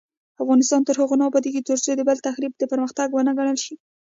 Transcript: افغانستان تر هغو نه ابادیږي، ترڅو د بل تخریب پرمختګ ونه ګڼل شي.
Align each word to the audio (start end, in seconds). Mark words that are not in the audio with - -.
افغانستان 0.43 0.81
تر 0.87 0.95
هغو 1.01 1.15
نه 1.19 1.25
ابادیږي، 1.29 1.61
ترڅو 1.67 1.91
د 1.95 2.01
بل 2.09 2.17
تخریب 2.27 2.51
پرمختګ 2.73 3.07
ونه 3.11 3.31
ګڼل 3.37 3.57
شي. 3.65 3.75